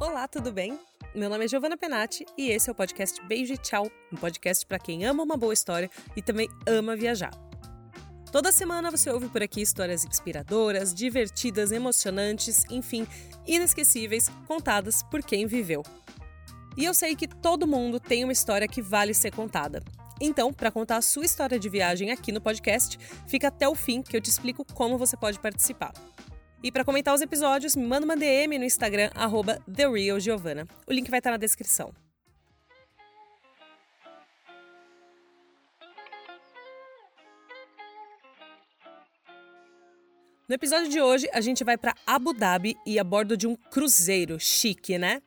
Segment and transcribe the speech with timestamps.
[0.00, 0.78] Olá, tudo bem?
[1.12, 4.64] Meu nome é Giovana Penati e esse é o podcast Beijo e Tchau, um podcast
[4.64, 7.32] para quem ama uma boa história e também ama viajar.
[8.30, 13.08] Toda semana você ouve por aqui histórias inspiradoras, divertidas, emocionantes, enfim,
[13.44, 15.82] inesquecíveis, contadas por quem viveu.
[16.76, 19.82] E eu sei que todo mundo tem uma história que vale ser contada.
[20.20, 22.96] Então, para contar a sua história de viagem aqui no podcast,
[23.26, 25.92] fica até o fim que eu te explico como você pode participar.
[26.60, 29.10] E para comentar os episódios, me manda uma DM no Instagram,
[29.72, 30.66] TheRealGiovanna.
[30.88, 31.94] O link vai estar na descrição.
[40.48, 43.54] No episódio de hoje, a gente vai para Abu Dhabi e a bordo de um
[43.54, 45.22] cruzeiro chique, né?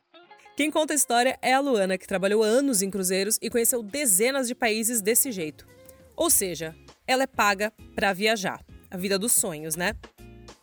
[0.58, 4.48] Quem conta a história é a Luana, que trabalhou anos em cruzeiros e conheceu dezenas
[4.48, 5.66] de países desse jeito.
[6.16, 6.76] Ou seja,
[7.08, 8.66] ela é paga para viajar.
[8.90, 9.94] A vida dos sonhos, né?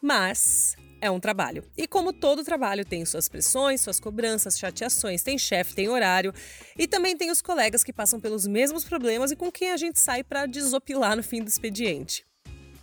[0.00, 1.64] Mas é um trabalho.
[1.76, 6.32] E como todo trabalho tem suas pressões, suas cobranças, chateações, tem chefe, tem horário
[6.76, 9.98] e também tem os colegas que passam pelos mesmos problemas e com quem a gente
[9.98, 12.26] sai para desopilar no fim do expediente.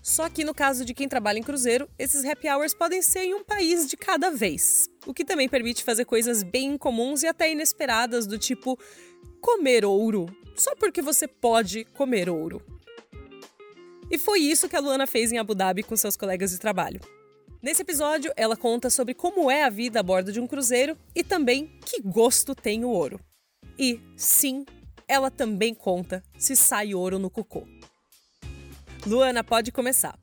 [0.01, 3.33] Só que no caso de quem trabalha em cruzeiro, esses happy hours podem ser em
[3.33, 7.51] um país de cada vez, o que também permite fazer coisas bem incomuns e até
[7.51, 8.79] inesperadas, do tipo
[9.41, 12.74] comer ouro, só porque você pode comer ouro.
[14.15, 17.01] E foi isso que a Luana fez em Abu Dhabi com seus colegas de trabalho.
[17.61, 21.21] Nesse episódio, ela conta sobre como é a vida a bordo de um cruzeiro e
[21.21, 23.19] também que gosto tem o ouro.
[23.77, 24.65] E, sim,
[25.05, 27.67] ela também conta se sai ouro no cocô.
[29.05, 30.17] Luana, pode começar.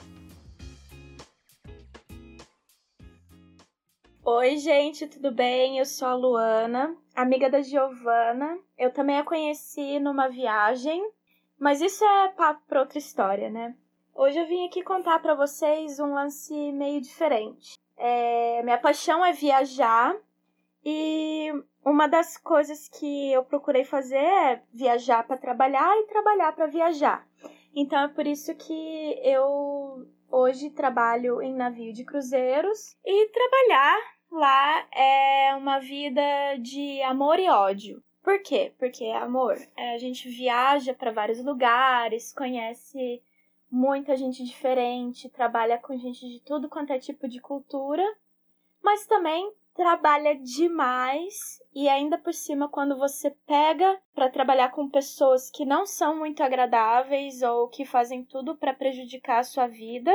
[4.25, 5.79] Oi, gente, tudo bem?
[5.79, 8.59] Eu sou a Luana, amiga da Giovana.
[8.79, 11.07] Eu também a conheci numa viagem,
[11.59, 13.77] mas isso é papo para outra história, né?
[14.15, 17.79] Hoje eu vim aqui contar para vocês um lance meio diferente.
[17.97, 20.15] É, minha paixão é viajar
[20.85, 21.51] e
[21.85, 27.27] uma das coisas que eu procurei fazer é viajar para trabalhar e trabalhar para viajar.
[27.75, 33.99] Então é por isso que eu hoje trabalho em navio de cruzeiros e trabalhar
[34.31, 36.23] lá é uma vida
[36.61, 38.03] de amor e ódio.
[38.23, 38.73] Por quê?
[38.79, 39.57] Porque é amor.
[39.77, 43.23] É, a gente viaja para vários lugares, conhece
[43.73, 48.05] muita gente diferente, trabalha com gente de tudo quanto é tipo de cultura,
[48.83, 55.51] mas também trabalha demais e ainda por cima quando você pega para trabalhar com pessoas
[55.51, 60.13] que não são muito agradáveis ou que fazem tudo para prejudicar a sua vida,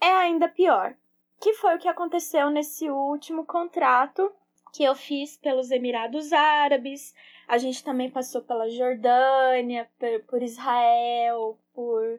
[0.00, 0.96] é ainda pior.
[1.38, 4.32] Que foi o que aconteceu nesse último contrato
[4.72, 7.14] que eu fiz pelos Emirados Árabes.
[7.46, 9.88] A gente também passou pela Jordânia,
[10.26, 12.18] por Israel, por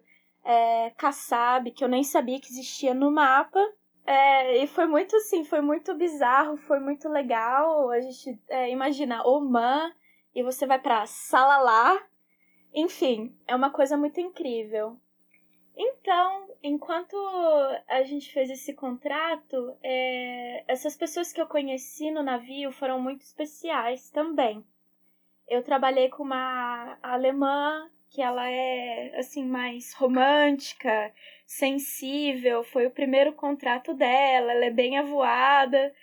[0.49, 3.59] é, Kassab, que eu nem sabia que existia no mapa.
[4.03, 7.91] É, e foi muito assim, foi muito bizarro, foi muito legal.
[7.91, 9.93] A gente é, imagina Oman
[10.33, 12.01] e você vai para Salalá.
[12.73, 14.97] Enfim, é uma coisa muito incrível.
[15.77, 17.15] Então, enquanto
[17.87, 23.21] a gente fez esse contrato, é, essas pessoas que eu conheci no navio foram muito
[23.21, 24.65] especiais também.
[25.47, 31.13] Eu trabalhei com uma alemã que ela é assim mais romântica,
[31.45, 35.93] sensível, foi o primeiro contrato dela, ela é bem avoada.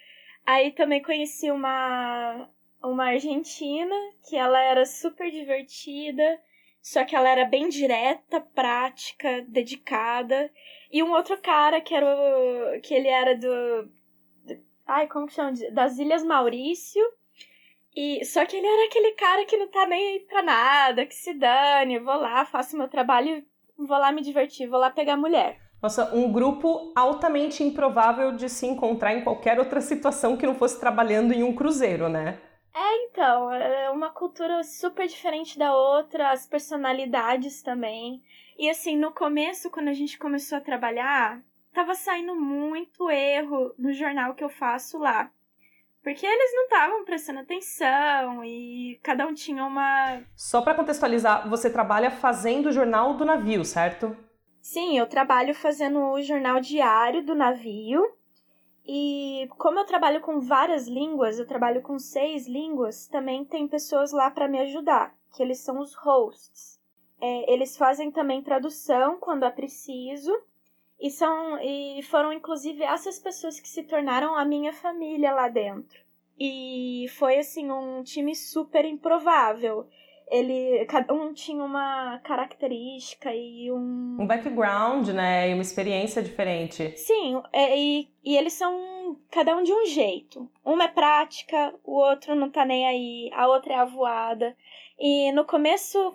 [0.45, 2.49] Aí também conheci uma
[2.83, 3.95] uma argentina
[4.29, 6.41] que ela era super divertida,
[6.81, 10.51] só que ela era bem direta, prática, dedicada.
[10.93, 13.91] E um outro cara que era o, que ele era do
[14.87, 15.53] ai, como que chama?
[15.73, 17.03] Das Ilhas Maurício
[17.97, 21.15] e só que ele era aquele cara que não tá nem aí pra nada, que
[21.15, 23.43] se dane, vou lá, faço meu trabalho,
[23.79, 25.59] vou lá me divertir, vou lá pegar mulher.
[25.83, 30.79] Nossa, um grupo altamente improvável de se encontrar em qualquer outra situação que não fosse
[30.79, 32.39] trabalhando em um cruzeiro, né?
[32.75, 38.23] É, então, é uma cultura super diferente da outra, as personalidades também.
[38.59, 41.43] E assim, no começo, quando a gente começou a trabalhar,
[41.73, 45.31] tava saindo muito erro no jornal que eu faço lá.
[46.07, 50.23] Porque eles não estavam prestando atenção e cada um tinha uma.
[50.37, 54.17] Só para contextualizar, você trabalha fazendo o jornal do navio, certo?
[54.63, 58.09] Sim, eu trabalho fazendo o jornal diário do navio.
[58.87, 64.13] E como eu trabalho com várias línguas, eu trabalho com seis línguas, também tem pessoas
[64.13, 66.79] lá para me ajudar, que eles são os hosts.
[67.21, 70.33] É, eles fazem também tradução quando é preciso
[71.01, 75.99] e são e foram inclusive essas pessoas que se tornaram a minha família lá dentro.
[76.39, 79.87] E foi assim um time super improvável.
[80.29, 86.97] ele cada um tinha uma característica e um um background, né, e uma experiência diferente.
[86.97, 90.51] Sim, é, e, e eles são cada um de um jeito.
[90.65, 94.57] Uma é prática, o outro não tá nem aí, a outra é avoada.
[94.99, 96.15] E no começo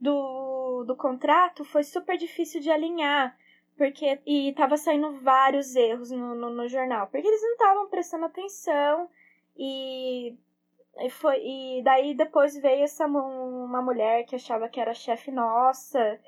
[0.00, 3.36] do, do contrato foi super difícil de alinhar,
[3.82, 8.26] porque e tava saindo vários erros no, no, no jornal, porque eles não estavam prestando
[8.26, 9.10] atenção
[9.56, 10.36] e
[11.00, 16.20] e, foi, e daí depois veio essa uma mulher que achava que era chefe nossa.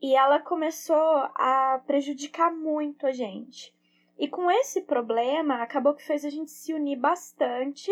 [0.00, 3.74] E ela começou a prejudicar muito a gente.
[4.16, 7.90] E com esse problema, acabou que fez a gente se unir bastante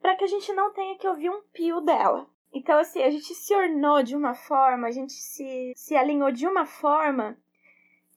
[0.00, 2.28] para que a gente não tenha que ouvir um pio dela.
[2.52, 6.46] Então, assim, a gente se ornou de uma forma, a gente se, se alinhou de
[6.46, 7.36] uma forma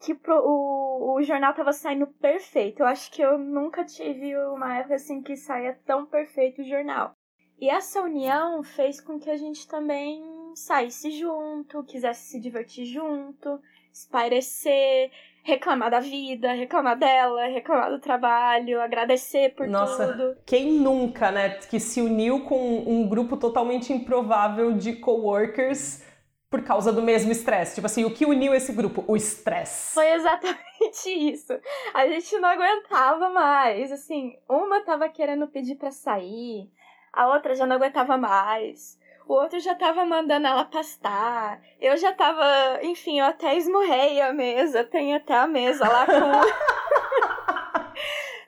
[0.04, 2.82] que pro, o, o jornal tava saindo perfeito.
[2.82, 7.14] Eu acho que eu nunca tive uma época assim que saia tão perfeito o jornal.
[7.60, 10.22] E essa união fez com que a gente também
[10.56, 13.60] saísse junto, quisesse se divertir junto,
[13.94, 15.10] espairecer,
[15.44, 20.38] reclamar da vida, reclamar dela, reclamar do trabalho, agradecer por Nossa, tudo.
[20.46, 26.04] Quem nunca, né, que se uniu com um grupo totalmente improvável de coworkers
[26.54, 27.74] por causa do mesmo estresse.
[27.74, 29.04] Tipo assim, o que uniu esse grupo?
[29.08, 29.96] O estresse.
[29.96, 31.52] Foi exatamente isso.
[31.96, 33.92] A gente não aguentava mais.
[33.92, 36.70] Assim, uma tava querendo pedir para sair,
[37.12, 39.00] a outra já não aguentava mais.
[39.28, 41.60] O outro já tava mandando ela pastar.
[41.82, 42.46] Eu já tava,
[42.84, 44.84] enfim, eu até esmurrei a mesa.
[44.84, 46.14] Tem até a mesa lá com.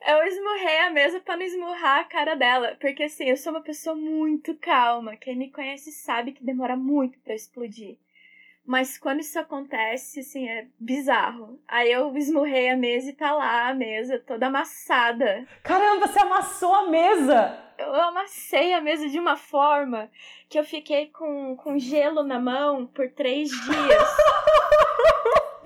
[0.08, 2.78] eu esmurrei a mesa para não esmurrar a cara dela.
[2.80, 5.16] Porque assim, eu sou uma pessoa muito calma.
[5.16, 7.98] Quem me conhece sabe que demora muito para explodir.
[8.66, 11.60] Mas quando isso acontece, assim, é bizarro.
[11.68, 15.48] Aí eu esmurrei a mesa e tá lá a mesa toda amassada.
[15.62, 17.64] Caramba, você amassou a mesa!
[17.78, 20.10] Eu amassei a mesa de uma forma
[20.50, 24.18] que eu fiquei com, com gelo na mão por três dias.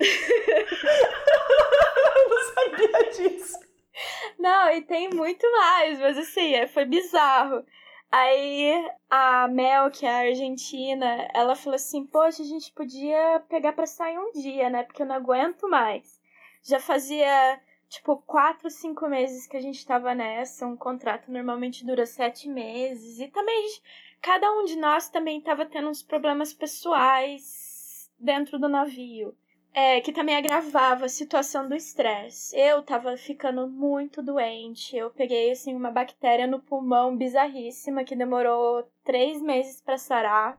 [2.16, 3.69] eu não sabia disso.
[4.40, 7.62] Não, e tem muito mais, mas assim, é, foi bizarro.
[8.10, 13.74] Aí a Mel, que é a argentina, ela falou assim: Poxa, a gente podia pegar
[13.74, 14.82] pra sair um dia, né?
[14.82, 16.18] Porque eu não aguento mais.
[16.62, 20.66] Já fazia, tipo, quatro, cinco meses que a gente tava nessa.
[20.66, 23.20] Um contrato normalmente dura sete meses.
[23.20, 23.68] E também,
[24.22, 29.36] cada um de nós também tava tendo uns problemas pessoais dentro do navio.
[29.72, 32.58] É, que também agravava a situação do estresse.
[32.58, 34.96] Eu tava ficando muito doente.
[34.96, 40.58] Eu peguei, assim, uma bactéria no pulmão bizarríssima que demorou três meses para sarar.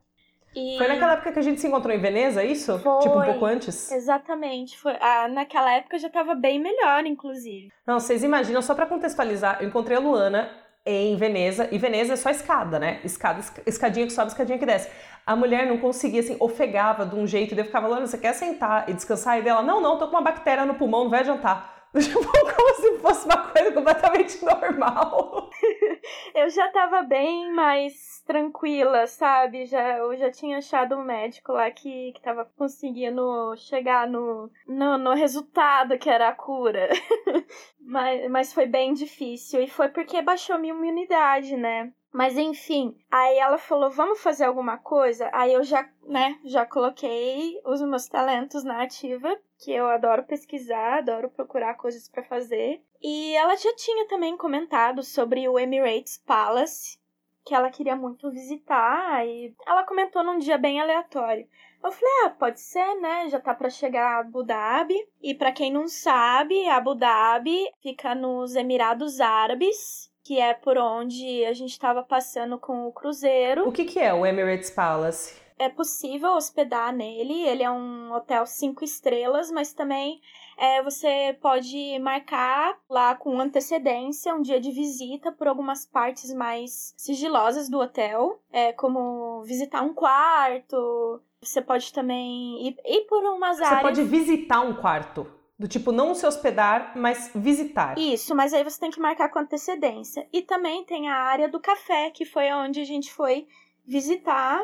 [0.56, 0.78] E...
[0.78, 2.78] Foi naquela época que a gente se encontrou em Veneza, é isso?
[2.80, 3.92] Foi, tipo, um pouco antes?
[3.92, 4.78] Exatamente.
[4.78, 7.72] Foi, ah, naquela época já tava bem melhor, inclusive.
[7.88, 10.50] Não, vocês imaginam, só para contextualizar, eu encontrei a Luana
[10.86, 13.00] em Veneza, e Veneza é só escada, né?
[13.04, 14.90] Escada, escadinha que sobe, escadinha que desce.
[15.26, 18.34] A mulher não conseguia, assim, ofegava de um jeito, e eu ficava, Luana, você quer
[18.34, 19.38] sentar e descansar?
[19.38, 21.81] E dela, não, não, tô com uma bactéria no pulmão, não vai adiantar.
[22.00, 25.50] Tipo, como se fosse uma coisa completamente normal.
[26.34, 29.66] eu já tava bem mais tranquila, sabe?
[29.66, 34.98] Já, eu já tinha achado um médico lá que, que tava conseguindo chegar no, no,
[34.98, 36.88] no resultado que era a cura.
[37.82, 39.62] mas, mas foi bem difícil.
[39.62, 41.92] E foi porque baixou minha imunidade, né?
[42.14, 45.30] Mas enfim, aí ela falou: "Vamos fazer alguma coisa?".
[45.34, 50.98] Aí eu já, né, já coloquei os meus talentos na ativa, que eu adoro pesquisar,
[50.98, 52.84] adoro procurar coisas para fazer.
[53.02, 57.00] E ela já tinha também comentado sobre o Emirates Palace,
[57.46, 61.48] que ela queria muito visitar, e ela comentou num dia bem aleatório.
[61.84, 63.28] Eu falei, ah, pode ser, né?
[63.30, 64.96] Já tá para chegar a Abu Dhabi.
[65.20, 71.44] E para quem não sabe, Abu Dhabi fica nos Emirados Árabes, que é por onde
[71.44, 73.68] a gente estava passando com o cruzeiro.
[73.68, 75.36] O que, que é o Emirates Palace?
[75.60, 77.42] É possível hospedar nele.
[77.42, 80.22] Ele é um hotel cinco estrelas, mas também
[80.58, 86.94] é, você pode marcar lá com antecedência um dia de visita por algumas partes mais
[86.96, 91.22] sigilosas do hotel, é, como visitar um quarto.
[91.42, 93.82] Você pode também ir, ir por umas você áreas.
[93.82, 95.41] Você pode visitar um quarto.
[95.62, 97.96] Do tipo, não se hospedar, mas visitar.
[97.96, 100.28] Isso, mas aí você tem que marcar com antecedência.
[100.34, 103.46] E também tem a área do café, que foi onde a gente foi
[103.86, 104.60] visitar.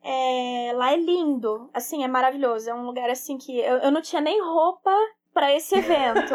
[0.00, 2.70] É, lá é lindo, assim, é maravilhoso.
[2.70, 4.94] É um lugar assim que eu, eu não tinha nem roupa
[5.34, 6.32] para esse evento.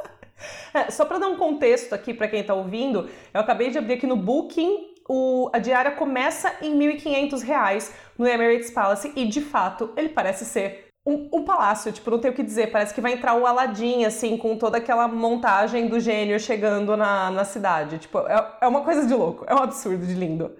[0.72, 3.92] é, só para dar um contexto aqui para quem tá ouvindo, eu acabei de abrir
[3.92, 9.40] aqui no Booking o, a diária começa em R$ 1.500 no Emirates Palace e, de
[9.42, 12.70] fato, ele parece ser um, um, palácio, tipo, não tem o que dizer.
[12.70, 17.30] Parece que vai entrar o Aladdin, assim, com toda aquela montagem do gênio chegando na,
[17.30, 17.98] na cidade.
[17.98, 20.54] Tipo, é, é uma coisa de louco, é um absurdo de lindo.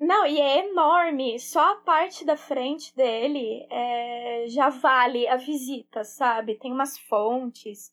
[0.00, 1.38] Não, e é enorme.
[1.38, 6.54] Só a parte da frente dele é, já vale a visita, sabe?
[6.54, 7.92] Tem umas fontes,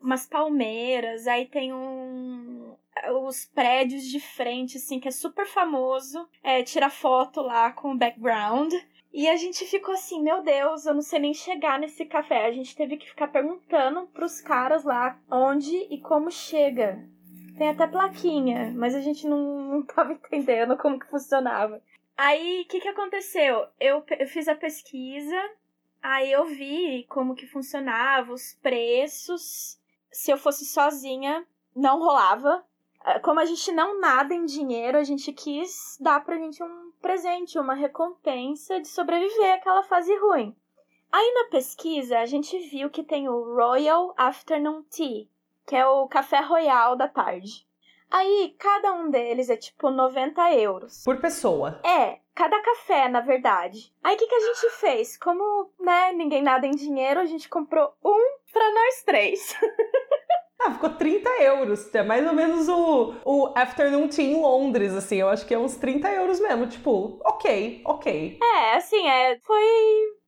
[0.00, 2.76] umas palmeiras, aí tem um.
[3.24, 6.28] Os prédios de frente, assim, que é super famoso.
[6.42, 8.72] É, tira foto lá com o background.
[9.12, 12.46] E a gente ficou assim, meu Deus, eu não sei nem chegar nesse café.
[12.46, 17.08] A gente teve que ficar perguntando pros caras lá onde e como chega.
[17.56, 19.38] Tem até plaquinha, mas a gente não,
[19.80, 21.82] não tava entendendo como que funcionava.
[22.16, 23.66] Aí, o que que aconteceu?
[23.80, 25.36] Eu, eu fiz a pesquisa,
[26.02, 29.80] aí eu vi como que funcionava, os preços.
[30.10, 32.64] Se eu fosse sozinha, não rolava.
[33.00, 36.92] Ah, como a gente não nada em dinheiro, a gente quis dar pra gente um
[37.00, 40.54] presente, uma recompensa de sobreviver àquela fase ruim.
[41.10, 45.26] Aí na pesquisa, a gente viu que tem o Royal Afternoon Tea,
[45.66, 47.66] que é o café royal da tarde.
[48.10, 51.04] Aí, cada um deles é tipo 90 euros.
[51.04, 51.78] Por pessoa.
[51.84, 53.92] É, cada café, na verdade.
[54.02, 55.18] Aí, o que, que a gente fez?
[55.18, 59.54] Como, né, ninguém nada em dinheiro, a gente comprou um pra nós três.
[60.60, 61.94] Ah, ficou 30 euros.
[61.94, 65.16] É mais ou menos o, o Afternoon Tea em Londres, assim.
[65.16, 66.66] Eu acho que é uns 30 euros mesmo.
[66.66, 68.38] Tipo, ok, ok.
[68.42, 69.64] É, assim, é, foi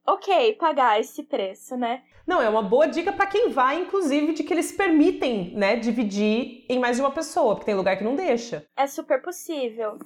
[0.06, 2.02] ok pagar esse preço, né?
[2.26, 6.64] Não, é uma boa dica para quem vai, inclusive, de que eles permitem, né, dividir
[6.68, 8.64] em mais de uma pessoa, porque tem lugar que não deixa.
[8.76, 9.98] É super possível.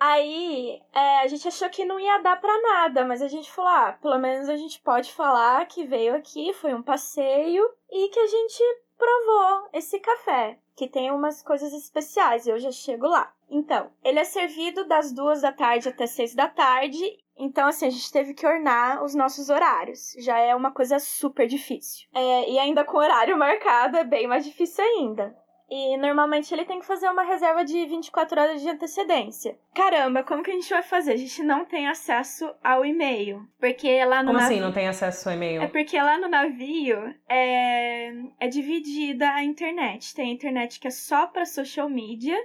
[0.00, 3.70] Aí é, a gente achou que não ia dar para nada, mas a gente falou:
[3.70, 8.18] ah, pelo menos a gente pode falar que veio aqui, foi um passeio e que
[8.18, 8.62] a gente
[8.98, 13.32] provou esse café, que tem umas coisas especiais, eu já chego lá.
[13.48, 17.90] Então, ele é servido das duas da tarde até seis da tarde então, assim, a
[17.90, 20.12] gente teve que ornar os nossos horários.
[20.18, 22.08] Já é uma coisa super difícil.
[22.12, 25.36] É, e ainda com horário marcado é bem mais difícil ainda.
[25.70, 29.58] E normalmente ele tem que fazer uma reserva de 24 horas de antecedência.
[29.74, 31.12] Caramba, como que a gente vai fazer?
[31.12, 33.46] A gente não tem acesso ao e-mail.
[33.60, 34.56] Porque lá no Como navio...
[34.56, 35.62] assim não tem acesso ao e-mail?
[35.62, 40.14] É porque lá no navio é, é dividida a internet.
[40.14, 42.38] Tem a internet que é só para social media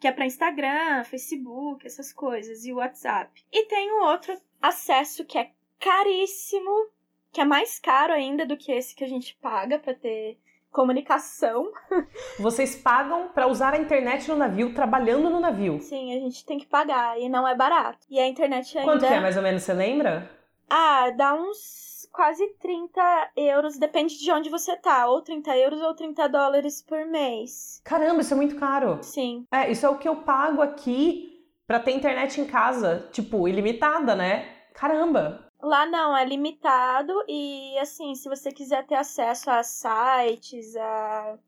[0.00, 3.44] que é para Instagram, Facebook, essas coisas, e WhatsApp.
[3.52, 4.32] E tem o outro
[4.62, 6.90] acesso que é caríssimo,
[7.32, 10.38] que é mais caro ainda do que esse que a gente paga para ter
[10.72, 11.70] comunicação.
[12.38, 15.80] Vocês pagam para usar a internet no navio, trabalhando no navio?
[15.80, 18.06] Sim, a gente tem que pagar e não é barato.
[18.08, 20.30] E a internet ainda Quanto que é, mais ou menos, você lembra?
[20.68, 23.00] Ah, dá uns quase 30
[23.36, 27.80] euros, depende de onde você tá, ou 30 euros ou 30 dólares por mês.
[27.84, 28.98] Caramba, isso é muito caro.
[29.02, 29.46] Sim.
[29.52, 34.14] É, isso é o que eu pago aqui pra ter internet em casa, tipo, ilimitada,
[34.14, 34.46] né?
[34.74, 35.47] Caramba.
[35.60, 41.38] Lá não, é limitado e assim, se você quiser ter acesso a sites, a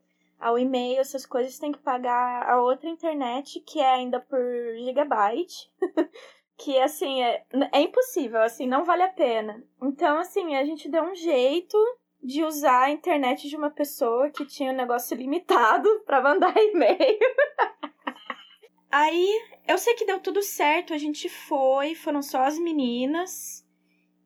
[0.41, 4.39] ao e-mail, essas coisas, tem que pagar a outra internet, que é ainda por
[4.83, 5.71] gigabyte.
[6.57, 9.63] que assim é, é impossível, assim, não vale a pena.
[9.81, 11.77] Então, assim, a gente deu um jeito
[12.21, 17.19] de usar a internet de uma pessoa que tinha um negócio limitado para mandar e-mail.
[18.91, 23.60] Aí, eu sei que deu tudo certo, a gente foi, foram só as meninas.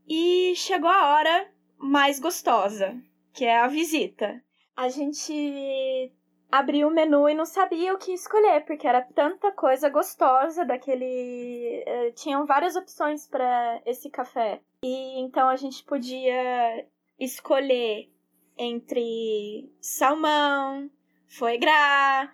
[0.07, 2.95] E chegou a hora mais gostosa,
[3.33, 4.41] que é a visita.
[4.75, 6.11] A gente
[6.51, 11.83] abri o menu e não sabia o que escolher, porque era tanta coisa gostosa daquele.
[11.87, 14.61] Uh, tinham várias opções para esse café.
[14.83, 16.85] E então a gente podia
[17.19, 18.11] escolher
[18.57, 20.89] entre salmão,
[21.27, 22.29] foie gras,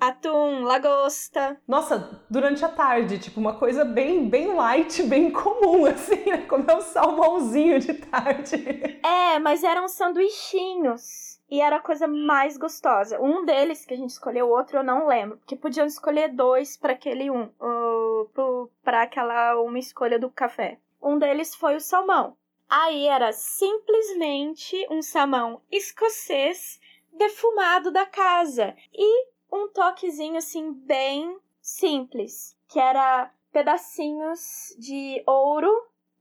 [0.00, 1.60] atum, lagosta.
[1.68, 6.38] Nossa, durante a tarde, tipo, uma coisa bem, bem light, bem comum, assim, né?
[6.46, 8.56] Comer um salmãozinho de tarde.
[9.02, 13.20] É, mas eram sanduichinhos e era a coisa mais gostosa.
[13.20, 16.76] Um deles que a gente escolheu, o outro eu não lembro, porque podiam escolher dois
[16.76, 17.48] para aquele um,
[18.82, 20.78] para aquela uma escolha do café.
[21.02, 22.36] Um deles foi o salmão.
[22.68, 26.80] Aí era simplesmente um salmão escocês
[27.12, 35.70] defumado da casa e um toquezinho assim bem simples, que era pedacinhos de ouro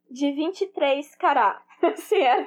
[0.09, 1.61] de 23 cará.
[1.81, 2.45] Assim era.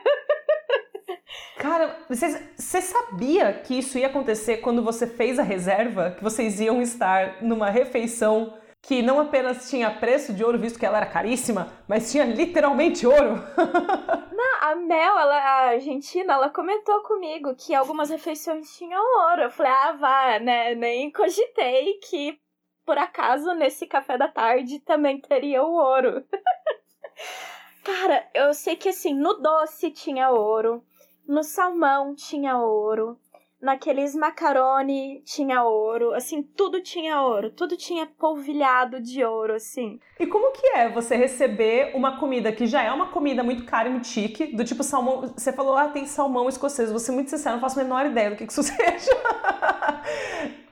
[1.57, 6.11] Cara, você sabia que isso ia acontecer quando você fez a reserva?
[6.11, 10.85] Que vocês iam estar numa refeição que não apenas tinha preço de ouro, visto que
[10.85, 13.41] ela era caríssima, mas tinha literalmente ouro.
[14.35, 19.43] não, a Mel, ela, a Argentina, ela comentou comigo que algumas refeições tinham ouro.
[19.43, 20.75] Eu falei, ah, vá, né?
[20.75, 22.37] Nem cogitei que
[22.85, 26.25] por acaso nesse café da tarde também teria o ouro.
[27.85, 30.85] Cara, eu sei que assim, no doce tinha ouro,
[31.27, 33.19] no salmão tinha ouro,
[33.63, 40.01] naqueles macarone tinha ouro, assim, tudo tinha ouro, tudo tinha polvilhado de ouro, assim.
[40.19, 43.89] E como que é você receber uma comida que já é uma comida muito cara
[43.89, 47.31] e muito chique, do tipo salmão, você falou, ah, tem salmão escocês, vou ser muito
[47.31, 49.13] sincero, não faço a menor ideia do que, que isso seja.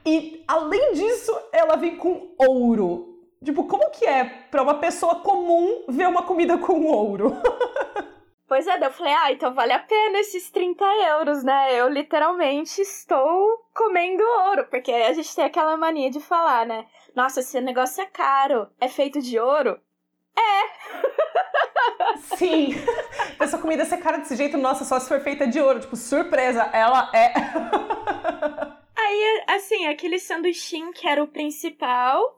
[0.05, 3.07] e, além disso, ela vem com ouro.
[3.43, 7.35] Tipo, como que é para uma pessoa comum ver uma comida com ouro?
[8.51, 11.73] Pois é, daí eu falei, ah, então vale a pena esses 30 euros, né?
[11.73, 16.85] Eu literalmente estou comendo ouro, porque a gente tem aquela mania de falar, né?
[17.15, 19.79] Nossa, esse negócio é caro, é feito de ouro?
[20.37, 22.17] É!
[22.35, 22.75] Sim!
[23.39, 25.79] Essa comida ser cara desse jeito, nossa, só se for feita de ouro.
[25.79, 27.31] Tipo, surpresa, ela é.
[28.99, 32.37] Aí, assim, aquele sanduichinho que era o principal,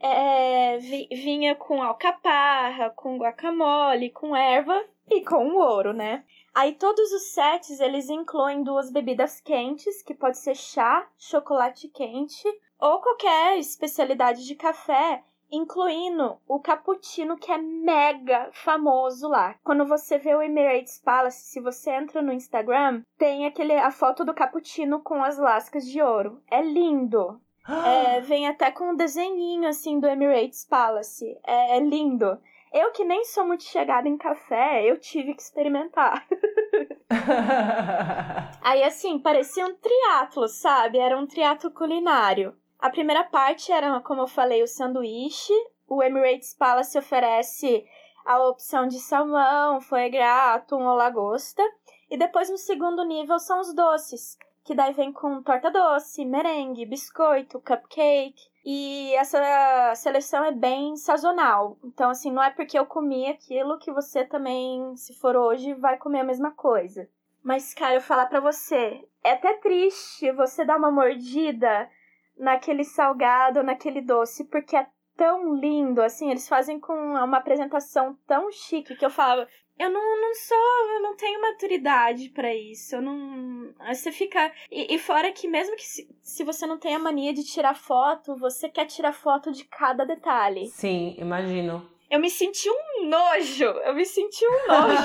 [0.00, 0.78] é,
[1.12, 6.24] vinha com alcaparra, com guacamole, com erva e com o ouro, né?
[6.54, 12.46] Aí todos os sets eles incluem duas bebidas quentes, que pode ser chá, chocolate quente
[12.78, 19.54] ou qualquer especialidade de café, incluindo o cappuccino que é mega famoso lá.
[19.62, 24.24] Quando você vê o Emirates Palace, se você entra no Instagram, tem aquele a foto
[24.24, 26.42] do cappuccino com as lascas de ouro.
[26.50, 27.40] É lindo.
[27.86, 31.38] É, vem até com um desenhinho assim do Emirates Palace.
[31.46, 32.36] É, é lindo.
[32.72, 36.26] Eu que nem sou muito chegada em café, eu tive que experimentar.
[38.62, 40.98] Aí assim, parecia um triatlo, sabe?
[40.98, 42.56] Era um triatlo culinário.
[42.78, 45.52] A primeira parte era, como eu falei, o sanduíche.
[45.86, 47.84] O Emirates Palace oferece
[48.24, 51.62] a opção de salmão, foie gras, atum ou lagosta.
[52.10, 56.86] E depois no segundo nível são os doces, que daí vem com torta doce, merengue,
[56.86, 58.50] biscoito, cupcake.
[58.64, 61.76] E essa seleção é bem sazonal.
[61.82, 65.96] Então, assim, não é porque eu comi aquilo que você também, se for hoje, vai
[65.96, 67.08] comer a mesma coisa.
[67.42, 71.90] Mas, cara, eu falar pra você, é até triste você dar uma mordida
[72.38, 78.50] naquele salgado, naquele doce, porque é tão lindo, assim, eles fazem com uma apresentação tão
[78.50, 82.96] chique que eu falava, eu não, não sou, eu não tenho maturidade para isso.
[82.96, 83.74] Eu não.
[83.88, 84.52] Você fica.
[84.70, 87.74] E, e, fora que, mesmo que se, se você não tem a mania de tirar
[87.74, 90.66] foto, você quer tirar foto de cada detalhe.
[90.68, 91.90] Sim, imagino.
[92.12, 93.64] Eu me senti um nojo.
[93.64, 95.02] Eu me senti um nojo.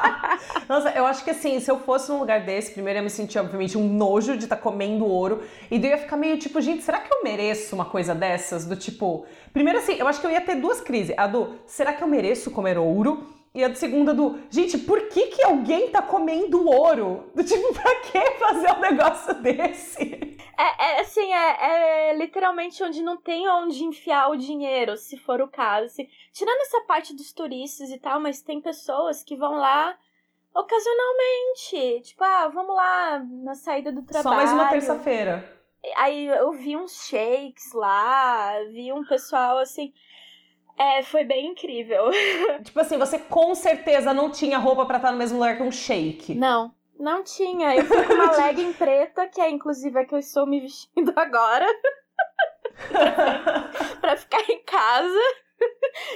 [0.66, 3.38] Nossa, eu acho que assim, se eu fosse num lugar desse, primeiro eu me sentir,
[3.38, 5.42] obviamente, um nojo de estar tá comendo ouro.
[5.70, 8.64] E daí eu ia ficar meio tipo, gente, será que eu mereço uma coisa dessas?
[8.64, 9.26] Do tipo.
[9.52, 11.12] Primeiro, assim, eu acho que eu ia ter duas crises.
[11.18, 13.39] A do, será que eu mereço comer ouro?
[13.52, 17.30] E a segunda do, gente, por que que alguém tá comendo ouro?
[17.34, 20.38] Do tipo, pra que fazer um negócio desse?
[20.56, 25.40] É, é assim, é, é, literalmente onde não tem onde enfiar o dinheiro, se for
[25.40, 25.86] o caso.
[25.86, 26.08] Assim.
[26.32, 29.96] Tirando essa parte dos turistas e tal, mas tem pessoas que vão lá
[30.54, 32.02] ocasionalmente.
[32.02, 34.36] Tipo, ah, vamos lá na saída do trabalho.
[34.36, 35.60] Só mais uma terça-feira.
[35.96, 39.92] Aí eu vi uns shakes lá, vi um pessoal assim.
[40.80, 42.10] É, foi bem incrível.
[42.64, 45.70] tipo assim, você com certeza não tinha roupa para estar no mesmo lugar que um
[45.70, 46.34] shake.
[46.34, 47.76] Não, não tinha.
[47.76, 51.12] Eu fui com uma legging preta, que é inclusive a que eu estou me vestindo
[51.14, 51.66] agora.
[54.00, 55.20] pra ficar em casa.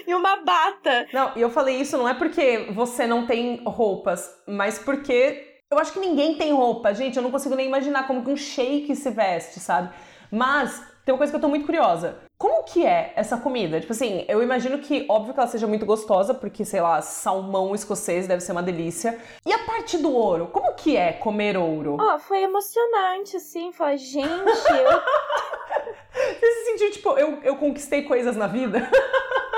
[0.06, 1.08] e uma bata.
[1.12, 5.78] Não, e eu falei isso não é porque você não tem roupas, mas porque eu
[5.78, 6.94] acho que ninguém tem roupa.
[6.94, 9.94] Gente, eu não consigo nem imaginar como que um shake se veste, sabe?
[10.30, 12.18] Mas tem uma coisa que eu tô muito curiosa.
[12.44, 13.80] Como que é essa comida?
[13.80, 17.74] Tipo assim, eu imagino que, óbvio que ela seja muito gostosa, porque, sei lá, salmão
[17.74, 19.18] escocês deve ser uma delícia.
[19.46, 20.48] E a parte do ouro?
[20.48, 21.96] Como que é comer ouro?
[21.98, 23.72] Ó, oh, foi emocionante, assim.
[23.72, 24.36] Falei, gente, eu...
[26.38, 28.90] Você se sentiu, tipo, eu, eu conquistei coisas na vida?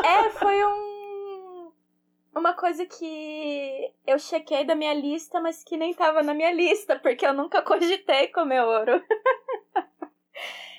[0.04, 1.72] é, foi um...
[2.36, 6.96] Uma coisa que eu chequei da minha lista, mas que nem tava na minha lista,
[7.00, 9.02] porque eu nunca cogitei comer ouro.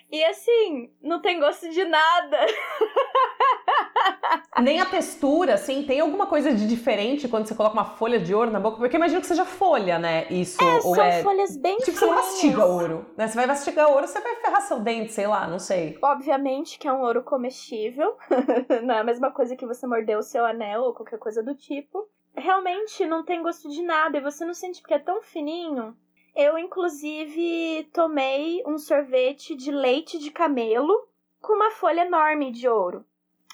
[0.09, 2.37] E assim, não tem gosto de nada.
[4.61, 8.33] Nem a textura, assim, tem alguma coisa de diferente quando você coloca uma folha de
[8.33, 8.77] ouro na boca?
[8.77, 10.25] Porque imagino que seja folha, né?
[10.29, 10.63] Isso.
[10.63, 11.21] É, ou são é...
[11.21, 13.27] folhas bem Tipo, você mastiga ouro, né?
[13.27, 15.97] Você vai mastigar ouro, você vai ferrar seu dente, sei lá, não sei.
[16.01, 18.17] Obviamente que é um ouro comestível.
[18.83, 21.53] não é a mesma coisa que você mordeu o seu anel ou qualquer coisa do
[21.53, 22.07] tipo.
[22.33, 25.95] Realmente não tem gosto de nada e você não sente porque é tão fininho
[26.37, 31.07] eu, inclusive, tomei um sorvete de leite de camelo
[31.41, 33.03] com uma folha enorme de ouro.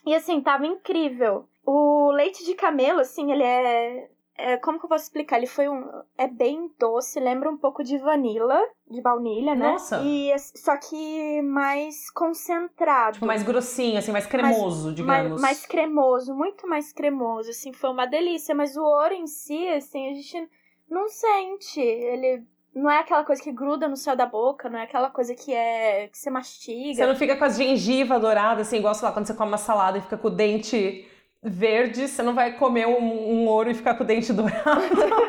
[0.05, 1.47] E assim, tava incrível.
[1.65, 4.09] O leite de camelo, assim, ele é.
[4.37, 5.37] é como que eu posso explicar?
[5.37, 5.85] Ele foi um.
[6.17, 8.59] É bem doce, lembra um pouco de vanila,
[8.91, 9.71] de baunilha, né?
[9.71, 10.01] Nossa!
[10.03, 13.13] E, só que mais concentrado.
[13.13, 15.29] Tipo, mais grossinho, assim, mais cremoso, mais, digamos.
[15.29, 18.53] Mais, mais cremoso, muito mais cremoso, assim, foi uma delícia.
[18.53, 20.49] Mas o ouro em si, assim, a gente
[20.89, 21.79] não sente.
[21.79, 25.35] Ele não é aquela coisa que gruda no céu da boca, não é aquela coisa
[25.35, 26.95] que é que você mastiga.
[26.95, 29.57] Você não fica com as gengivas douradas, assim, igual, sei lá, quando você come uma
[29.57, 31.07] salada e fica com o dente
[31.41, 34.81] verde, você não vai comer um, um ouro e ficar com o dente dourado.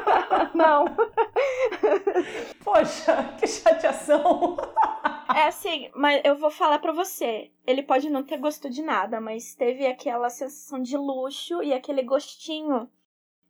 [0.54, 0.86] não.
[2.62, 4.56] Poxa, que chateação.
[5.34, 7.50] É assim, mas eu vou falar para você.
[7.66, 12.02] Ele pode não ter gosto de nada, mas teve aquela sensação de luxo e aquele
[12.02, 12.88] gostinho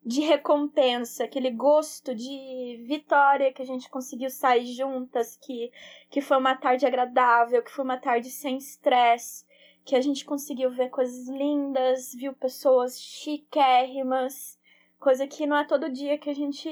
[0.04, 5.72] de recompensa, aquele gosto de vitória que a gente conseguiu sair juntas, que,
[6.10, 9.46] que foi uma tarde agradável, que foi uma tarde sem estresse,
[9.84, 14.58] que a gente conseguiu ver coisas lindas, viu pessoas chiquérrimas,
[14.98, 16.68] coisa que não é todo dia que a gente.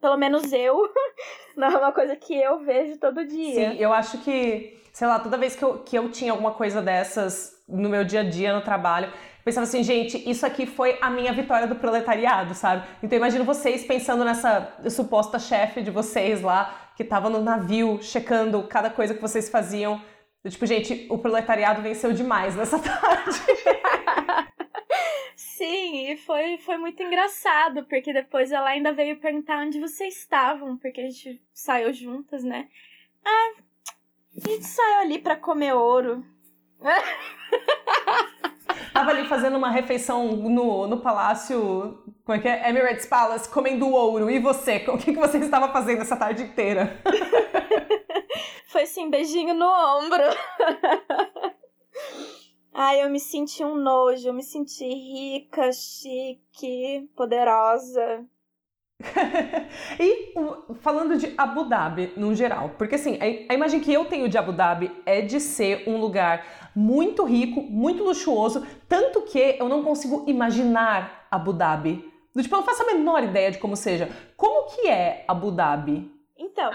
[0.00, 0.90] Pelo menos eu,
[1.56, 3.72] não é uma coisa que eu vejo todo dia.
[3.72, 6.80] Sim, eu acho que, sei lá, toda vez que eu, que eu tinha alguma coisa
[6.82, 9.12] dessas no meu dia a dia, no trabalho,
[9.44, 12.86] pensava assim, gente, isso aqui foi a minha vitória do proletariado, sabe?
[13.02, 18.62] Então imagino vocês pensando nessa suposta chefe de vocês lá, que tava no navio, checando
[18.64, 20.02] cada coisa que vocês faziam.
[20.48, 23.38] Tipo, gente, o proletariado venceu demais nessa tarde.
[25.36, 30.78] Sim, e foi, foi muito engraçado, porque depois ela ainda veio perguntar onde vocês estavam,
[30.78, 32.66] porque a gente saiu juntas, né?
[33.22, 33.52] Ah,
[34.34, 36.24] gente saiu ali pra comer ouro.
[38.92, 42.68] Tava ali fazendo uma refeição no, no palácio, como é que é?
[42.68, 44.30] Emirates Palace, comendo ouro.
[44.30, 44.84] E você?
[44.88, 47.00] O que, que você estava fazendo essa tarde inteira?
[48.66, 50.22] Foi assim, beijinho no ombro.
[52.72, 58.24] Ai, eu me senti um nojo, eu me senti rica, chique, poderosa.
[59.98, 60.34] e
[60.80, 64.52] falando de Abu Dhabi no geral, porque assim, a, imagem que eu tenho de Abu
[64.52, 70.24] Dhabi é de ser um lugar muito rico, muito luxuoso, tanto que eu não consigo
[70.26, 72.10] imaginar Abu Dhabi.
[72.36, 74.08] Tipo, eu não faço a menor ideia de como seja.
[74.36, 76.10] Como que é Abu Dhabi?
[76.38, 76.70] Então,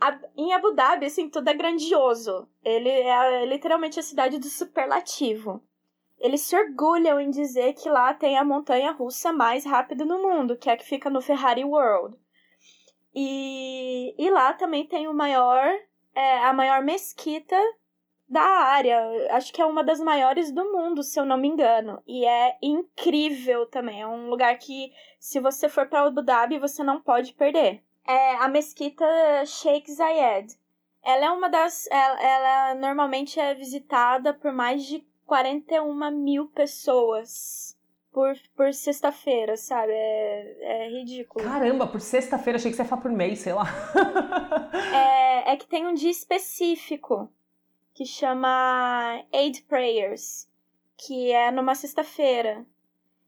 [0.00, 2.48] a, em Abu Dhabi, assim, tudo é grandioso.
[2.64, 5.62] Ele é literalmente a cidade do superlativo.
[6.18, 10.56] Eles se orgulham em dizer que lá tem a montanha russa mais rápida no mundo,
[10.56, 12.16] que é a que fica no Ferrari World.
[13.14, 15.66] E, e lá também tem o maior,
[16.14, 17.56] é, a maior mesquita
[18.28, 19.00] da área.
[19.30, 22.02] Acho que é uma das maiores do mundo, se eu não me engano.
[22.06, 24.02] E é incrível também.
[24.02, 27.82] É um lugar que, se você for para Abu Dhabi, você não pode perder.
[28.06, 29.04] É a mesquita
[29.46, 30.54] Sheikh Zayed.
[31.02, 31.86] Ela é uma das.
[31.90, 37.76] Ela, ela normalmente é visitada por mais de 41 mil pessoas
[38.12, 39.92] por, por sexta-feira, sabe?
[39.92, 41.44] É, é ridículo.
[41.44, 43.66] Caramba, por sexta-feira achei que você ia falar por mês, sei lá.
[44.94, 47.28] é, é que tem um dia específico
[47.92, 50.48] que chama Aid Prayers,
[50.96, 52.64] que é numa sexta-feira.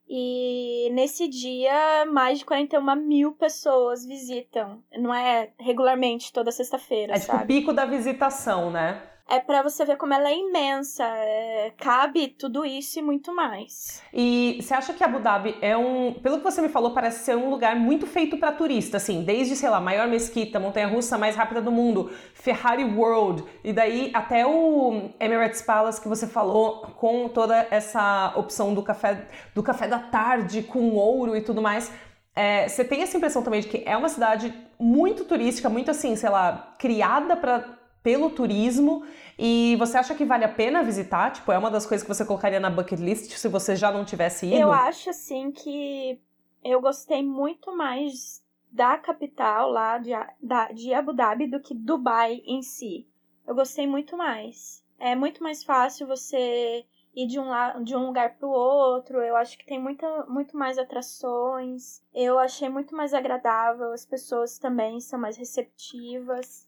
[0.09, 4.83] E nesse dia, mais de 41 mil pessoas visitam.
[4.97, 7.15] Não é regularmente toda sexta-feira.
[7.15, 9.03] É tipo o pico da visitação, né?
[9.29, 14.03] É para você ver como ela é imensa, é, cabe tudo isso e muito mais.
[14.12, 17.37] E você acha que Abu Dhabi é um, pelo que você me falou, parece ser
[17.37, 21.61] um lugar muito feito para turista, assim, desde, sei lá, maior mesquita, montanha-russa mais rápida
[21.61, 27.67] do mundo, Ferrari World, e daí até o Emirates Palace que você falou, com toda
[27.71, 31.93] essa opção do café, do café da tarde com ouro e tudo mais.
[32.35, 36.14] É, você tem essa impressão também de que é uma cidade muito turística, muito assim,
[36.14, 39.05] sei lá, criada para pelo turismo
[39.38, 41.31] e você acha que vale a pena visitar?
[41.31, 44.03] Tipo, é uma das coisas que você colocaria na bucket list se você já não
[44.03, 44.57] tivesse ido?
[44.57, 46.18] Eu acho assim que
[46.64, 48.42] eu gostei muito mais
[48.73, 53.07] da capital lá de, da, de Abu Dhabi do que Dubai em si.
[53.47, 54.83] Eu gostei muito mais.
[54.99, 57.51] É muito mais fácil você ir de um,
[57.85, 59.18] de um lugar para o outro.
[59.18, 62.03] Eu acho que tem muita, muito mais atrações.
[62.14, 63.92] Eu achei muito mais agradável.
[63.92, 66.68] As pessoas também são mais receptivas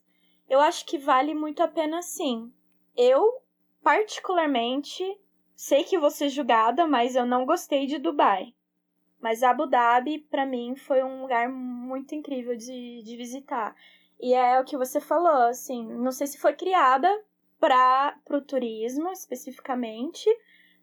[0.51, 2.53] eu acho que vale muito a pena sim.
[2.97, 3.41] Eu,
[3.83, 5.03] particularmente,
[5.55, 8.53] sei que vou ser julgada, mas eu não gostei de Dubai.
[9.21, 13.77] Mas Abu Dhabi, para mim, foi um lugar muito incrível de, de visitar.
[14.19, 17.09] E é o que você falou, assim, não sei se foi criada
[17.61, 20.29] para o turismo especificamente,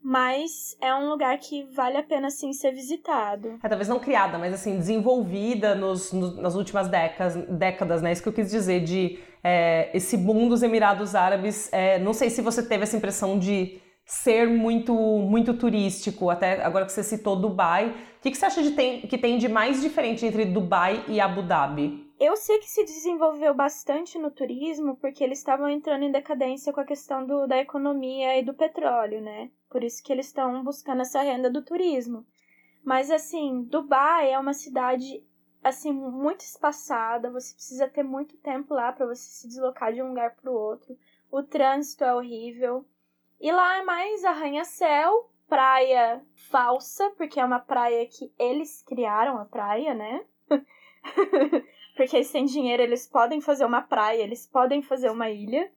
[0.07, 3.59] mas é um lugar que vale a pena sim ser visitado.
[3.61, 8.13] É, talvez não criada, mas assim, desenvolvida nos, no, nas últimas décadas, décadas, né?
[8.13, 11.67] Isso que eu quis dizer de é, esse boom dos Emirados Árabes.
[11.73, 16.85] É, não sei se você teve essa impressão de ser muito muito turístico, até agora
[16.85, 17.89] que você citou Dubai.
[17.89, 21.19] O que, que você acha de tem, que tem de mais diferente entre Dubai e
[21.19, 22.06] Abu Dhabi?
[22.19, 26.79] Eu sei que se desenvolveu bastante no turismo porque eles estavam entrando em decadência com
[26.79, 29.51] a questão do, da economia e do petróleo, né?
[29.69, 32.25] Por isso que eles estão buscando essa renda do turismo.
[32.83, 35.23] Mas assim, Dubai é uma cidade
[35.63, 40.09] assim muito espaçada, você precisa ter muito tempo lá para você se deslocar de um
[40.09, 40.97] lugar para o outro.
[41.31, 42.83] O trânsito é horrível.
[43.39, 49.45] E lá é mais arranha-céu, praia falsa, porque é uma praia que eles criaram a
[49.45, 50.25] praia, né?
[51.97, 55.69] porque sem dinheiro eles podem fazer uma praia, eles podem fazer uma ilha.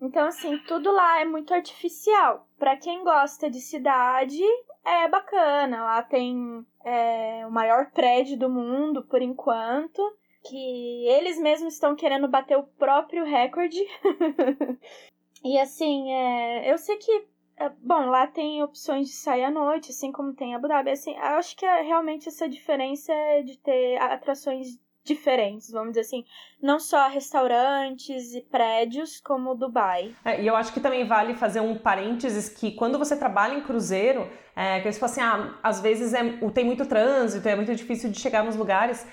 [0.00, 2.46] Então, assim, tudo lá é muito artificial.
[2.58, 4.42] Para quem gosta de cidade,
[4.84, 5.82] é bacana.
[5.82, 10.02] Lá tem é, o maior prédio do mundo, por enquanto,
[10.42, 13.80] que eles mesmos estão querendo bater o próprio recorde.
[15.42, 19.90] e assim, é, eu sei que é, bom, lá tem opções de sair à noite,
[19.90, 20.90] assim como tem Abu Dhabi.
[20.90, 26.00] Assim, eu acho que é, realmente essa diferença é de ter atrações diferentes, vamos dizer
[26.00, 26.24] assim,
[26.60, 30.14] não só restaurantes e prédios como Dubai.
[30.24, 33.62] É, e eu acho que também vale fazer um parênteses que quando você trabalha em
[33.62, 37.74] cruzeiro, é, que eles falam assim, ah, às vezes é, tem muito trânsito, é muito
[37.74, 39.06] difícil de chegar nos lugares.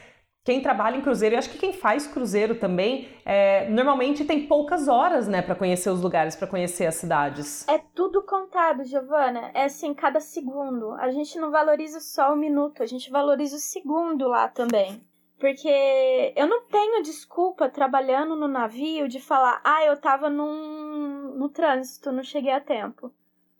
[0.44, 4.88] Quem trabalha em cruzeiro, e acho que quem faz cruzeiro também, é, normalmente tem poucas
[4.88, 7.68] horas, né, para conhecer os lugares, para conhecer as cidades.
[7.68, 9.52] É tudo contado, Giovana.
[9.54, 10.94] É assim, cada segundo.
[10.94, 15.00] A gente não valoriza só o minuto, a gente valoriza o segundo lá também.
[15.42, 21.50] Porque eu não tenho desculpa trabalhando no navio de falar, ah, eu tava num, no
[21.50, 23.08] trânsito, não cheguei a tempo.
[23.08, 23.14] O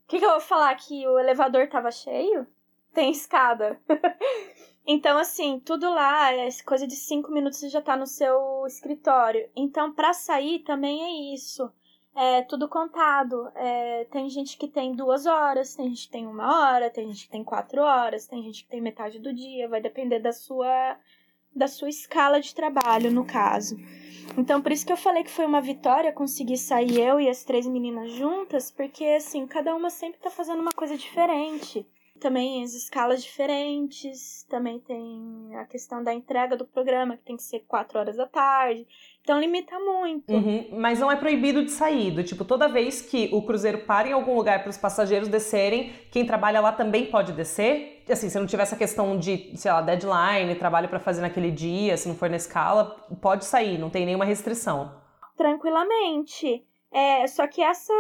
[0.08, 0.76] que, que eu vou falar?
[0.76, 2.46] Que o elevador tava cheio?
[2.94, 3.82] Tem escada.
[4.86, 9.50] então, assim, tudo lá, é coisa de cinco minutos você já tá no seu escritório.
[9.56, 11.68] Então, para sair também é isso.
[12.16, 13.52] É tudo contado.
[13.56, 17.26] É, tem gente que tem duas horas, tem gente que tem uma hora, tem gente
[17.26, 21.00] que tem quatro horas, tem gente que tem metade do dia, vai depender da sua
[21.56, 23.78] da sua escala de trabalho, no caso.
[24.38, 27.44] Então, por isso que eu falei que foi uma vitória conseguir sair eu e as
[27.44, 31.86] três meninas juntas, porque, assim, cada uma sempre tá fazendo uma coisa diferente.
[32.20, 37.44] Também as escalas diferentes, também tem a questão da entrega do programa, que tem que
[37.44, 38.88] ser quatro horas da tarde.
[39.24, 40.34] Então limita muito.
[40.34, 42.10] Uhum, mas não é proibido de sair.
[42.10, 45.94] Do tipo, toda vez que o cruzeiro para em algum lugar para os passageiros descerem,
[46.12, 48.04] quem trabalha lá também pode descer?
[48.10, 51.96] Assim, se não tiver essa questão de, sei lá, deadline, trabalho para fazer naquele dia,
[51.98, 55.00] se não for na escala, pode sair, não tem nenhuma restrição.
[55.38, 56.66] Tranquilamente.
[56.92, 57.94] É, só que essa,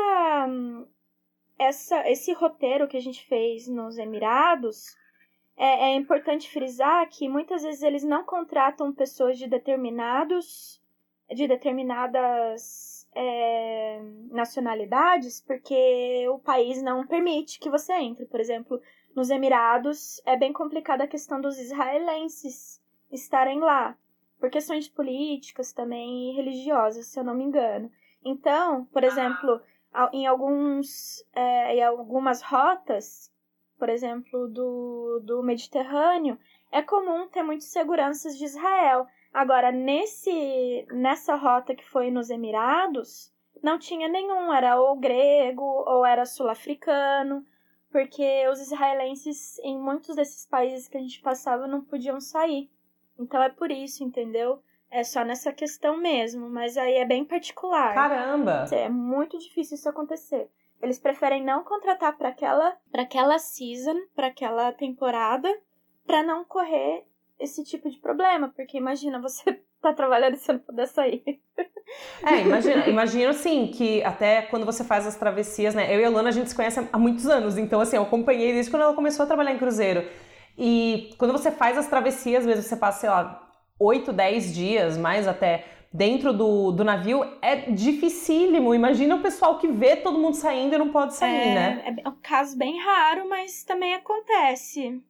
[1.57, 4.97] essa esse roteiro que a gente fez nos Emirados,
[5.55, 10.80] é, é importante frisar que muitas vezes eles não contratam pessoas de determinados
[11.33, 18.25] de determinadas é, nacionalidades porque o país não permite que você entre.
[18.25, 18.81] Por exemplo,
[19.15, 23.97] nos Emirados é bem complicada a questão dos israelenses estarem lá,
[24.39, 27.91] por questões políticas também e religiosas, se eu não me engano.
[28.23, 29.61] Então, por exemplo,
[30.13, 33.31] em alguns é, em algumas rotas,
[33.77, 36.39] por exemplo, do, do Mediterrâneo,
[36.71, 39.05] é comum ter muitas seguranças de Israel.
[39.33, 43.31] Agora, nesse nessa rota que foi nos Emirados,
[43.63, 47.45] não tinha nenhum, era ou grego ou era sul-africano,
[47.91, 52.69] porque os israelenses em muitos desses países que a gente passava não podiam sair.
[53.17, 54.61] Então é por isso, entendeu?
[54.89, 57.93] É só nessa questão mesmo, mas aí é bem particular.
[57.93, 58.65] Caramba!
[58.71, 60.49] É muito difícil isso acontecer.
[60.81, 65.47] Eles preferem não contratar para aquela, para aquela season, para aquela temporada,
[66.05, 67.05] para não correr
[67.41, 71.23] esse tipo de problema, porque imagina você tá trabalhando e você não puder sair.
[72.25, 75.93] É, imagina, imagino assim que até quando você faz as travessias, né?
[75.93, 78.53] Eu e a Lana a gente se conhece há muitos anos, então assim, eu acompanhei
[78.53, 80.07] desde quando ela começou a trabalhar em cruzeiro.
[80.57, 83.45] E quando você faz as travessias, mesmo você passa, sei lá,
[83.77, 88.73] 8, 10 dias, mais até dentro do, do navio, é dificílimo.
[88.73, 91.95] Imagina o pessoal que vê todo mundo saindo e não pode sair, é, né?
[92.03, 95.01] É um caso bem raro, mas também acontece.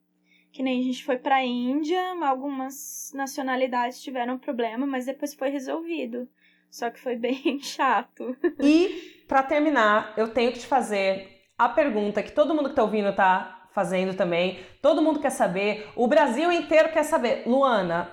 [0.52, 6.28] Que nem a gente foi pra Índia, algumas nacionalidades tiveram problema, mas depois foi resolvido.
[6.70, 8.36] Só que foi bem chato.
[8.60, 12.82] E, para terminar, eu tenho que te fazer a pergunta que todo mundo que tá
[12.82, 14.60] ouvindo tá fazendo também.
[14.82, 17.44] Todo mundo quer saber, o Brasil inteiro quer saber.
[17.46, 18.10] Luana,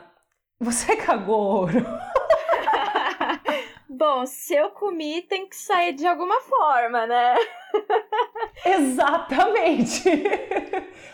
[0.60, 1.86] você cagou ouro?
[3.89, 7.36] Bom, se eu comi, tem que sair de alguma forma, né?
[8.65, 10.04] Exatamente.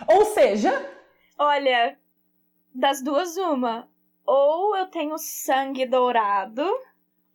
[0.08, 0.95] Ou seja,
[1.38, 2.00] Olha,
[2.74, 3.90] das duas, uma.
[4.26, 6.64] Ou eu tenho sangue dourado,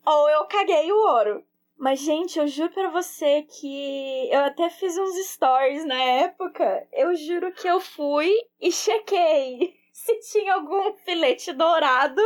[0.04, 1.44] ou eu caguei o ouro.
[1.76, 6.86] Mas, gente, eu juro pra você que eu até fiz uns stories na época.
[6.92, 12.20] Eu juro que eu fui e chequei se tinha algum filete dourado.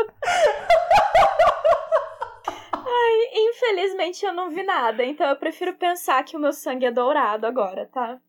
[2.73, 6.91] Ai, infelizmente eu não vi nada, então eu prefiro pensar que o meu sangue é
[6.91, 8.21] dourado agora, tá?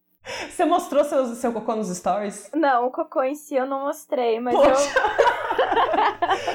[0.49, 2.49] Você mostrou seu, seu cocô nos stories?
[2.53, 4.99] Não, o cocô em si eu não mostrei, mas Poxa.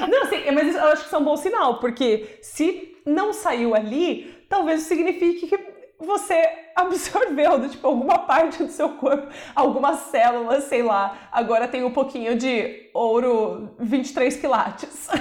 [0.01, 0.07] eu.
[0.07, 3.73] não, assim, mas eu acho que isso é um bom sinal, porque se não saiu
[3.73, 5.57] ali, talvez signifique que
[5.97, 11.83] você absorveu, do, tipo, alguma parte do seu corpo, algumas células, sei lá, agora tem
[11.83, 15.07] um pouquinho de ouro 23 quilates.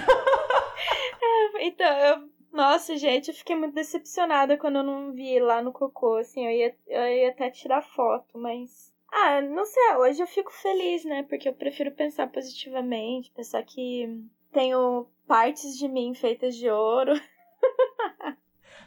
[1.22, 5.72] é, então, eu, nossa, gente, eu fiquei muito decepcionada quando eu não vi lá no
[5.72, 8.92] cocô, assim, eu ia, eu ia até tirar foto, mas...
[9.12, 14.08] Ah, não sei, hoje eu fico feliz, né, porque eu prefiro pensar positivamente, pensar que
[14.52, 17.12] tenho partes de mim feitas de ouro.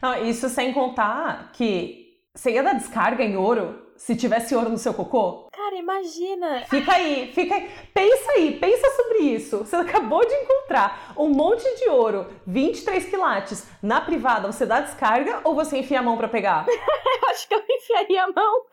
[0.02, 4.78] Não, isso sem contar que você ia dar descarga em ouro se tivesse ouro no
[4.78, 5.48] seu cocô?
[5.50, 6.66] Cara, imagina.
[6.70, 7.72] Fica aí, fica aí.
[7.94, 9.60] Pensa aí, pensa sobre isso.
[9.60, 14.52] Você acabou de encontrar um monte de ouro, 23 quilates, na privada.
[14.52, 16.66] Você dá descarga ou você enfia a mão para pegar?
[16.68, 18.66] eu acho que eu enfiaria a mão.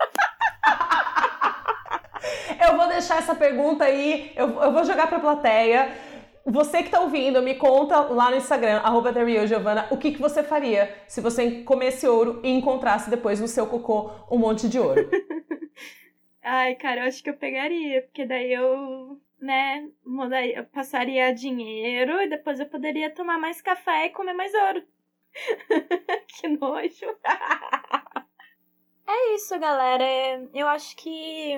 [2.69, 5.97] eu vou deixar essa pergunta aí, eu, eu vou jogar pra plateia.
[6.45, 9.13] Você que está ouvindo, me conta lá no Instagram, arroba
[9.47, 13.67] Giovana, o que, que você faria se você comesse ouro e encontrasse depois no seu
[13.67, 15.09] cocô um monte de ouro.
[16.43, 22.21] Ai, cara, eu acho que eu pegaria, porque daí eu, né, mudaria, eu passaria dinheiro
[22.23, 24.83] e depois eu poderia tomar mais café e comer mais ouro.
[26.41, 27.07] que nojo.
[29.07, 30.05] é isso, galera.
[30.55, 31.55] Eu acho que,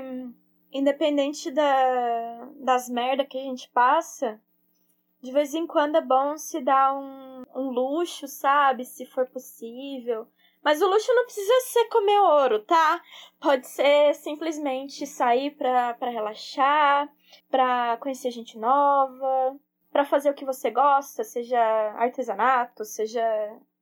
[0.72, 4.40] independente da, das merda que a gente passa,
[5.22, 8.84] de vez em quando é bom se dar um, um luxo, sabe?
[8.84, 10.26] Se for possível.
[10.64, 13.00] Mas o luxo não precisa ser comer ouro, tá?
[13.40, 17.08] Pode ser simplesmente sair pra, pra relaxar,
[17.50, 19.56] pra conhecer gente nova,
[19.92, 21.60] pra fazer o que você gosta, seja
[21.96, 23.22] artesanato, seja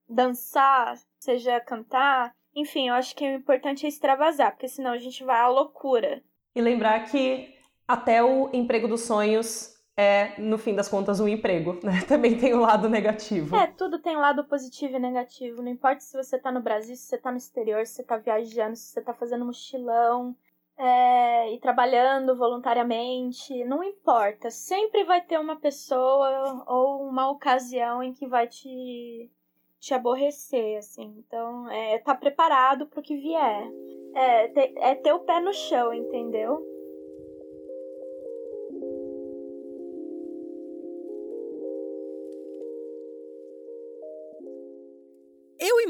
[0.08, 2.34] dançar, seja cantar.
[2.54, 6.22] Enfim, eu acho que o importante é extravasar, porque senão a gente vai à loucura.
[6.54, 7.54] E lembrar que
[7.86, 12.02] até o emprego dos sonhos é, no fim das contas, um emprego, né?
[12.08, 13.54] Também tem o um lado negativo.
[13.54, 15.62] É, tudo tem um lado positivo e negativo.
[15.62, 18.16] Não importa se você tá no Brasil, se você tá no exterior, se você tá
[18.16, 20.34] viajando, se você tá fazendo mochilão
[20.78, 23.62] é, e trabalhando voluntariamente.
[23.64, 24.50] Não importa.
[24.50, 29.30] Sempre vai ter uma pessoa ou uma ocasião em que vai te,
[29.78, 31.14] te aborrecer, assim.
[31.18, 33.68] Então, é tá preparado pro que vier.
[34.14, 36.79] É, ter, é ter o pé no chão, entendeu?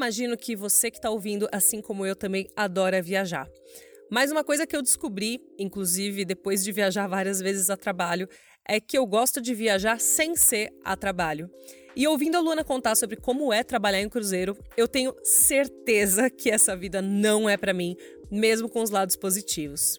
[0.01, 3.47] Imagino que você que está ouvindo, assim como eu, também adora viajar.
[4.11, 8.27] Mas uma coisa que eu descobri, inclusive depois de viajar várias vezes a trabalho,
[8.67, 11.51] é que eu gosto de viajar sem ser a trabalho.
[11.95, 16.51] E ouvindo a Luana contar sobre como é trabalhar em cruzeiro, eu tenho certeza que
[16.51, 17.95] essa vida não é para mim,
[18.31, 19.99] mesmo com os lados positivos.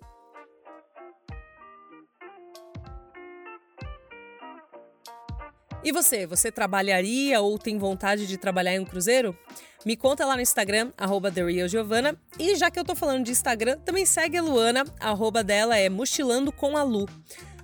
[5.84, 9.36] E você, você trabalharia ou tem vontade de trabalhar em um cruzeiro?
[9.84, 12.16] Me conta lá no Instagram, arroba TheRealGiovanna.
[12.38, 15.90] E já que eu tô falando de Instagram, também segue a Luana, arroba dela é
[15.90, 17.08] Mochilando com a Lu.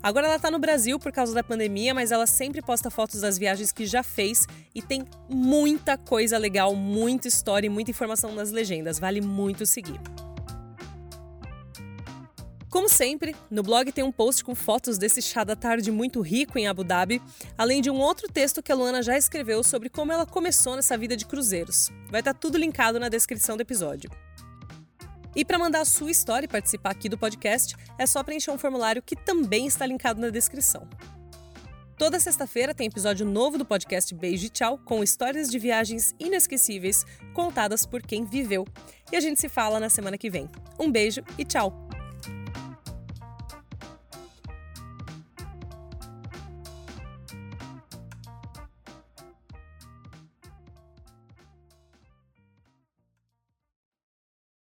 [0.02, 3.38] Agora ela tá no Brasil por causa da pandemia, mas ela sempre posta fotos das
[3.38, 8.52] viagens que já fez e tem muita coisa legal, muita história e muita informação nas
[8.52, 8.98] legendas.
[8.98, 10.00] Vale muito seguir.
[12.70, 16.60] Como sempre, no blog tem um post com fotos desse chá da tarde muito rico
[16.60, 17.22] em Abu Dhabi,
[17.58, 20.98] além de um outro texto que a Luana já escreveu sobre como ela começou nessa
[20.98, 21.90] vida de cruzeiros.
[22.10, 24.12] Vai estar tá tudo linkado na descrição do episódio.
[25.34, 28.58] E para mandar a sua história e participar aqui do podcast, é só preencher um
[28.58, 30.88] formulário que também está linkado na descrição.
[31.98, 37.06] Toda sexta-feira tem episódio novo do podcast Beijo e Tchau, com histórias de viagens inesquecíveis
[37.34, 38.66] contadas por quem viveu.
[39.12, 40.50] E a gente se fala na semana que vem.
[40.78, 41.87] Um beijo e tchau!